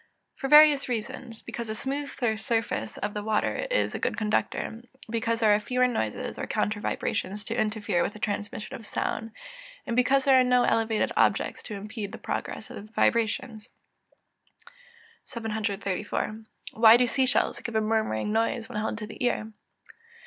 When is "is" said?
3.69-3.93